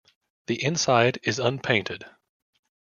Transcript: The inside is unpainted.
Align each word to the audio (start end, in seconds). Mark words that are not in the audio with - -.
The 0.47 0.63
inside 0.65 1.19
is 1.21 1.37
unpainted. 1.37 2.05